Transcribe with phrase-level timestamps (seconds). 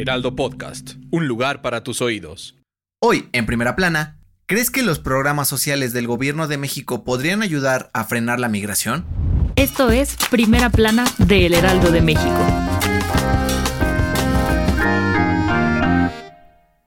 [0.00, 2.56] Heraldo Podcast, un lugar para tus oídos.
[3.02, 7.90] Hoy, en primera plana, ¿crees que los programas sociales del gobierno de México podrían ayudar
[7.92, 9.04] a frenar la migración?
[9.56, 12.46] Esto es Primera Plana de El Heraldo de México.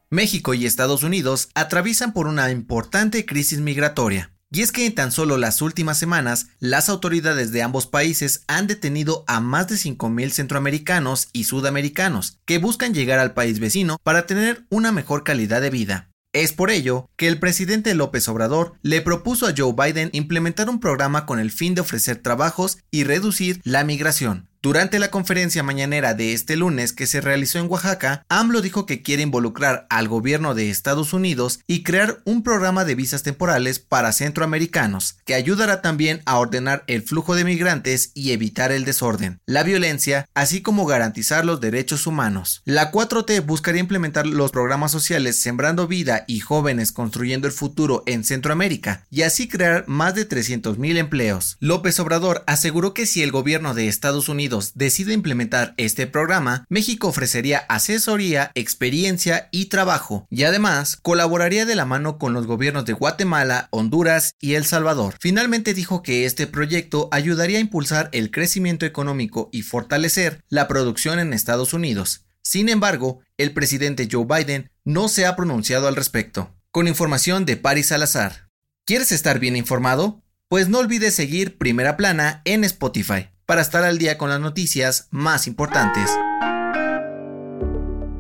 [0.10, 4.33] México y Estados Unidos atraviesan por una importante crisis migratoria.
[4.56, 8.68] Y es que en tan solo las últimas semanas, las autoridades de ambos países han
[8.68, 14.28] detenido a más de 5.000 centroamericanos y sudamericanos que buscan llegar al país vecino para
[14.28, 16.12] tener una mejor calidad de vida.
[16.34, 20.80] Es por ello que el presidente López Obrador le propuso a Joe Biden implementar un
[20.80, 24.50] programa con el fin de ofrecer trabajos y reducir la migración.
[24.64, 29.02] Durante la conferencia mañanera de este lunes que se realizó en Oaxaca, AMLO dijo que
[29.02, 34.14] quiere involucrar al gobierno de Estados Unidos y crear un programa de visas temporales para
[34.14, 39.64] centroamericanos, que ayudará también a ordenar el flujo de migrantes y evitar el desorden, la
[39.64, 42.62] violencia, así como garantizar los derechos humanos.
[42.64, 48.24] La 4T buscaría implementar los programas sociales Sembrando Vida y Jóvenes Construyendo el Futuro en
[48.24, 51.58] Centroamérica, y así crear más de 300.000 empleos.
[51.60, 57.08] López Obrador aseguró que si el gobierno de Estados Unidos decide implementar este programa, México
[57.08, 62.94] ofrecería asesoría, experiencia y trabajo, y además colaboraría de la mano con los gobiernos de
[62.94, 65.16] Guatemala, Honduras y El Salvador.
[65.20, 71.20] Finalmente dijo que este proyecto ayudaría a impulsar el crecimiento económico y fortalecer la producción
[71.20, 72.26] en Estados Unidos.
[72.42, 76.56] Sin embargo, el presidente Joe Biden no se ha pronunciado al respecto.
[76.72, 78.50] Con información de Paris Salazar.
[78.86, 80.24] ¿Quieres estar bien informado?
[80.50, 85.08] Pues no olvides seguir Primera Plana en Spotify para estar al día con las noticias
[85.12, 86.10] más importantes.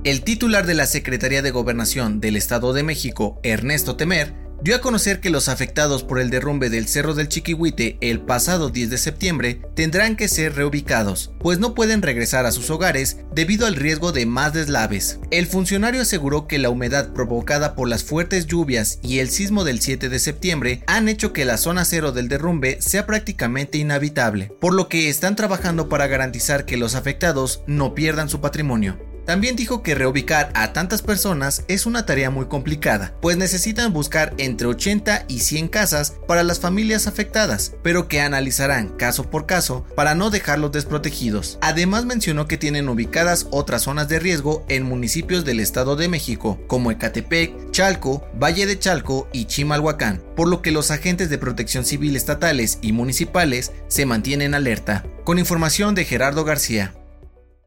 [0.04, 4.82] El titular de la Secretaría de Gobernación del Estado de México, Ernesto Temer, dio a
[4.82, 8.98] conocer que los afectados por el derrumbe del Cerro del Chiquihuite el pasado 10 de
[8.98, 14.14] septiembre tendrán que ser reubicados, pues no pueden regresar a sus hogares debido al riesgo
[14.14, 15.20] de más deslaves.
[15.32, 19.82] El funcionario aseguró que la humedad provocada por las fuertes lluvias y el sismo del
[19.82, 24.74] 7 de septiembre han hecho que la zona cero del derrumbe sea prácticamente inhabitable, por
[24.74, 29.13] lo que están trabajando para garantizar que los afectados no pierdan su patrimonio.
[29.26, 34.34] También dijo que reubicar a tantas personas es una tarea muy complicada, pues necesitan buscar
[34.38, 39.86] entre 80 y 100 casas para las familias afectadas, pero que analizarán caso por caso
[39.96, 41.58] para no dejarlos desprotegidos.
[41.62, 46.60] Además mencionó que tienen ubicadas otras zonas de riesgo en municipios del Estado de México,
[46.68, 51.86] como Ecatepec, Chalco, Valle de Chalco y Chimalhuacán, por lo que los agentes de protección
[51.86, 55.06] civil estatales y municipales se mantienen alerta.
[55.24, 56.94] Con información de Gerardo García.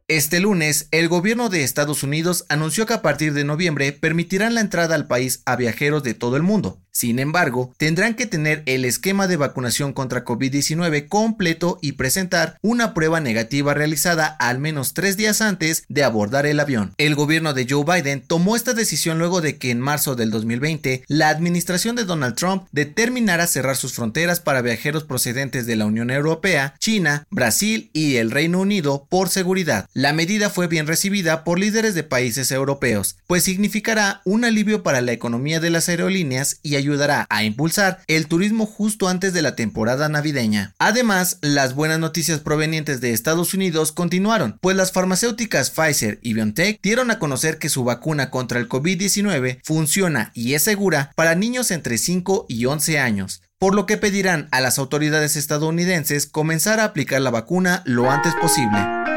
[0.08, 4.60] Este lunes, el gobierno de Estados Unidos anunció que a partir de noviembre permitirán la
[4.60, 8.86] entrada al país a viajeros de todo el mundo, sin embargo, tendrán que tener el
[8.86, 15.18] esquema de vacunación contra COVID-19 completo y presentar una prueba negativa realizada al menos tres
[15.18, 16.94] días antes de abordar el avión.
[16.96, 21.04] El gobierno de Joe Biden tomó esta decisión luego de que en marzo del 2020
[21.06, 26.10] la administración de Donald Trump determinara cerrar sus fronteras para viajeros procedentes de la Unión
[26.10, 29.86] Europea, China, Brasil y el Reino Unido por seguridad.
[29.92, 35.02] La medida fue bien recibida por líderes de países europeos, pues significará un alivio para
[35.02, 39.56] la economía de las aerolíneas y ayudará a impulsar el turismo justo antes de la
[39.56, 40.74] temporada navideña.
[40.78, 46.80] Además, las buenas noticias provenientes de Estados Unidos continuaron, pues las farmacéuticas Pfizer y BioNTech
[46.82, 51.70] dieron a conocer que su vacuna contra el COVID-19 funciona y es segura para niños
[51.70, 56.84] entre 5 y 11 años por lo que pedirán a las autoridades estadounidenses comenzar a
[56.84, 59.15] aplicar la vacuna lo antes posible.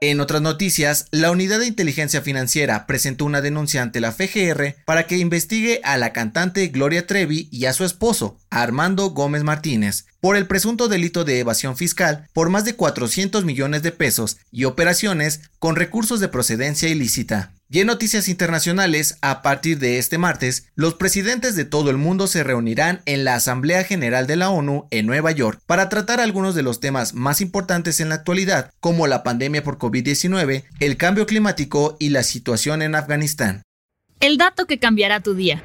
[0.00, 5.08] En otras noticias, la Unidad de Inteligencia Financiera presentó una denuncia ante la FGR para
[5.08, 10.36] que investigue a la cantante Gloria Trevi y a su esposo, Armando Gómez Martínez, por
[10.36, 15.40] el presunto delito de evasión fiscal por más de 400 millones de pesos y operaciones
[15.58, 17.57] con recursos de procedencia ilícita.
[17.70, 22.26] Y en noticias internacionales, a partir de este martes, los presidentes de todo el mundo
[22.26, 26.54] se reunirán en la Asamblea General de la ONU en Nueva York para tratar algunos
[26.54, 31.26] de los temas más importantes en la actualidad, como la pandemia por COVID-19, el cambio
[31.26, 33.62] climático y la situación en Afganistán.
[34.20, 35.62] El dato que cambiará tu día.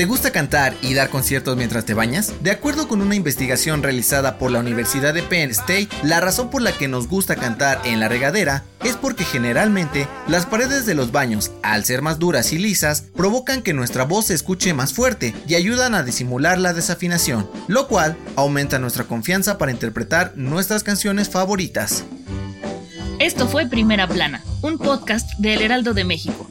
[0.00, 2.32] ¿Te gusta cantar y dar conciertos mientras te bañas?
[2.42, 6.62] De acuerdo con una investigación realizada por la Universidad de Penn State, la razón por
[6.62, 11.12] la que nos gusta cantar en la regadera es porque generalmente las paredes de los
[11.12, 15.34] baños, al ser más duras y lisas, provocan que nuestra voz se escuche más fuerte
[15.46, 21.28] y ayudan a disimular la desafinación, lo cual aumenta nuestra confianza para interpretar nuestras canciones
[21.28, 22.04] favoritas.
[23.18, 26.50] Esto fue Primera Plana, un podcast del Heraldo de México.